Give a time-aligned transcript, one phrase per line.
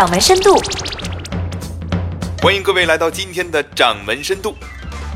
[0.00, 0.58] 掌门深度。
[2.40, 4.56] 欢迎各位来到今天的掌门深度。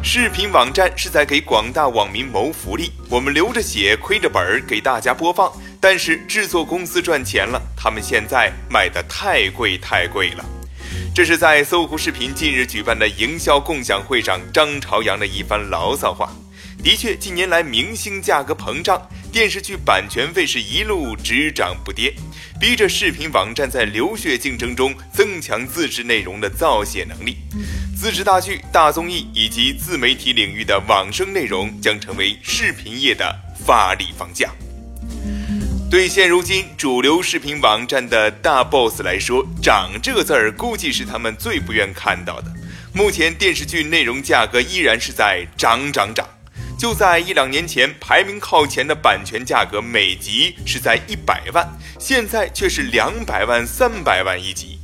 [0.03, 5.50] 视频网站是在给广大网民谋福利，我们流着血亏着本儿给大家播放，
[5.81, 10.45] 但是制作公司赚钱了，他们现在卖的太贵太贵了。
[11.14, 16.30] 这是在搜狐视频近日举办的营销共享会上，张朝阳的一番牢骚话。
[16.82, 19.01] 的确，近年来明星价格膨胀，
[19.32, 22.12] 电视剧版权费是一路只涨不跌，
[22.65, 27.37] 逼着视频网站在流血竞争中增强自制内容的造血能力。
[27.95, 34.51] 自制大剧、大综艺以及自媒体领域的网生内容将成为视频业的发力方向。
[35.91, 42.51] 对现如今主流视频网站的大 boss 来说，“涨”这个字儿估计是他们最不愿看到的。
[42.95, 46.27] 目前电视剧内容价格依然是在涨涨涨。
[46.84, 51.66] 就在一两年前，排名靠前的版权价格每集是在一百万，
[51.98, 54.79] 现在却是两百万、三百万一集。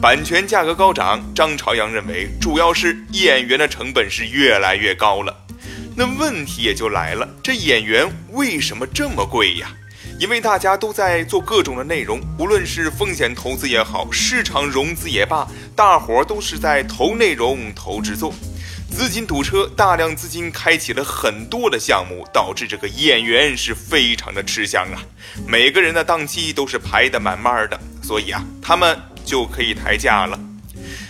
[0.00, 5.36] 版权价格高涨，张朝阳认为主要是演员的成本是越来越高了。
[5.96, 9.72] 那问题也就来了，这演员为什么这么贵呀？
[10.20, 18.32] 因为大家都在做各种的内容，无论是风险投资也好，市场融资也罢，大伙儿都是在投内容、投制作，
[18.90, 25.00] 资金堵车，大量资金开启了很多的项目，导致这个演员是非常的吃香啊。
[25.46, 28.98] 每个人的档期都是排得满满的，所以啊，他们。
[29.22, 30.36] 就可以抬价了。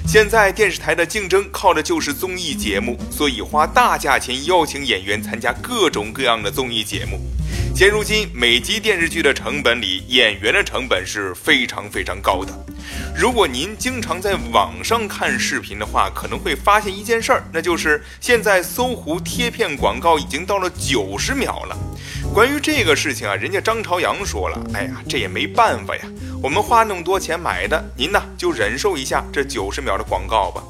[0.06, 7.18] 现在电视台的竞争靠的就是综艺节目，所以花大价钱邀请演员参加各种各样的综艺节目。
[7.74, 12.52] 现如今，每集电视剧的成本里，演员的成本是非常非常高的。
[13.16, 21.76] 如果您经常在网上看视频的话，可能会发现一件事儿，那就是现在搜狐贴片广告已经到了九十秒了。
[22.34, 26.02] 关于这个事情啊，人家张朝阳说了：“哎呀，这也没办法呀。”
[26.42, 30.62] 我们花那么多钱买的，您呢就忍受一下这九十秒的广告吧。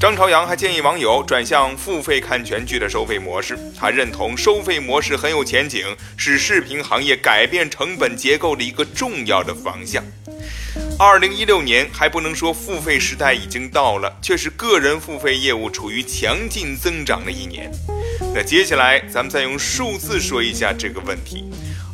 [0.00, 10.02] 张朝阳还建议网友转向付费看全剧的收费模式，他认同收费模式很有前景，是视频行业改变成本结构的一个重要的方向。
[10.98, 17.70] 二零一六年还不能说付费时代已经到了，却是个人付费业务处于强劲增长的一年。
[18.34, 21.44] 那接下来咱们再用数字说一下这个问题。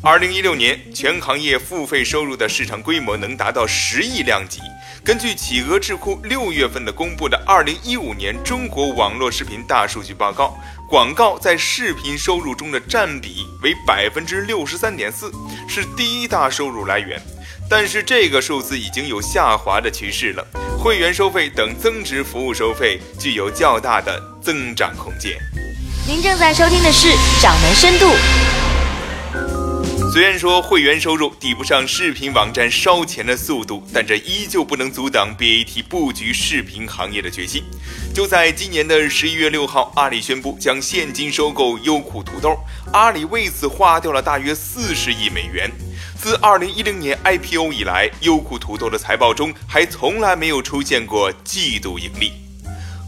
[0.01, 4.61] 二零一六年，全行业付费收入的市场规模能达到十亿量级。
[5.07, 10.59] 根据企鹅智库六月份的公布的二零一五年中国网络视频大数据报告，
[10.89, 15.31] 广告在视频收入中的占比为百分之六十三点四，
[15.69, 17.23] 是第一大收入来源。
[17.71, 20.45] 但是这个数字已经有下滑的趋势了，
[20.77, 25.39] 会员收费等增值服务收费具有较大的增长空间。
[26.05, 27.07] 您正在收听的是
[27.41, 28.07] 《掌门深度》。
[30.17, 37.63] 虽然说会员收入抵不上视频网站烧钱的速度，但这依旧不能阻挡 BAT 布局视频行业的决心。
[38.15, 42.57] 就在今年的十一月六号，阿里宣布将现金收购优酷土豆，
[42.95, 45.71] 阿里为此花掉了大约四十亿美元。
[46.19, 52.46] 自二零一零年 IPO 以来，优酷土豆的财报中还从来没有出现过季度盈利。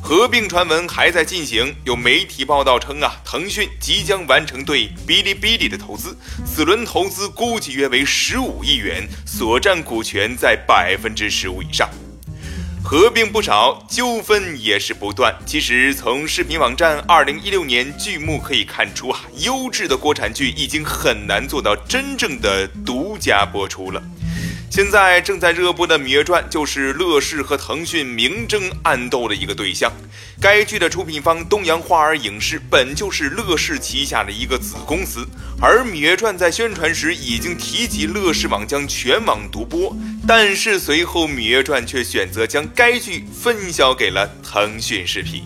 [0.00, 6.16] 合并传闻还在进行，有媒体报道称啊，腾讯即将完成对哔哩哔哩的投资，
[6.46, 11.90] 此轮投资估计约为十五亿元，所占股权在百分之十五以上。
[12.82, 15.34] 合并不少，纠纷也是不断。
[15.44, 24.02] 其实从视频网站二零一六年剧目可以看出啊，优质的国产剧已经很难做到真正的独家播出了。
[24.70, 29.90] 现在正在热播的《芈月传》就是乐视和腾讯明争暗斗的一个对象。
[30.40, 35.26] 该剧的出品方东阳花儿影视本就是乐视旗下的一个子公司，
[35.60, 39.96] 而《芈月传》在宣传时已经提及乐视网将全网独播，
[40.26, 45.44] 但是随后《芈月传》却选择将该剧分销给了腾讯视频。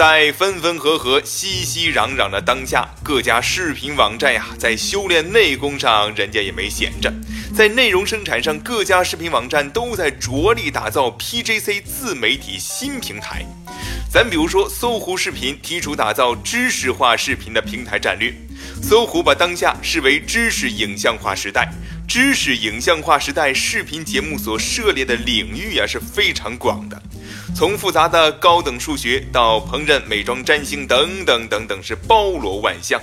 [0.00, 7.12] 在分分合合、熙熙攘攘的当下，各家视频网站呀，在修炼内功上，人家也没闲着。
[7.54, 13.44] 在内容生产上，各家视频网站都在着力打造 PJC 自媒体新平台。
[14.10, 18.32] 咱比如说，搜狐视频提出打造知识化视频的平台战略。
[18.82, 21.68] 搜狐把当下视为知识影像化时代，
[22.08, 27.02] 知识影像化时代视频节目所涉猎的领域呀是非常广的，
[27.54, 33.00] 从复杂的高等数学到烹饪、美妆、占星等等等等，是包罗万象。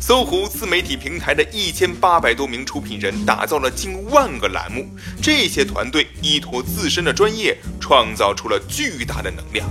[0.00, 4.88] 搜狐自媒体平台的一千八百多名出品人打造了近万个栏目，
[5.20, 9.68] 这些团队依托自身的专业，创造出了巨大的能量。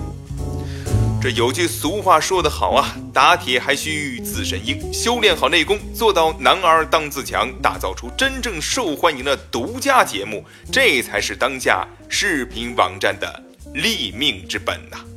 [1.21, 15.08] 这有句俗话说得好啊，打铁还需自身硬，修炼好内功，做到男儿当自强，打造出真正受欢迎的独家节目，这才是当下视频网站的立命之本呐。